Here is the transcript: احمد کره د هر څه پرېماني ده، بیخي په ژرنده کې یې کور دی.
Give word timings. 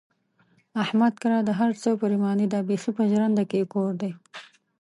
احمد 0.83 1.13
کره 1.21 1.39
د 1.43 1.49
هر 1.59 1.71
څه 1.81 1.89
پرېماني 2.01 2.47
ده، 2.53 2.59
بیخي 2.69 2.91
په 2.97 3.03
ژرنده 3.11 3.43
کې 3.49 3.57
یې 3.61 3.65
کور 3.73 3.91
دی. 4.01 4.11